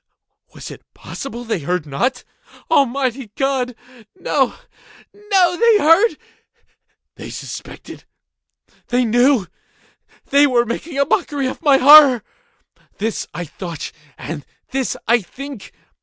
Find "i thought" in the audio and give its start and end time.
13.31-13.91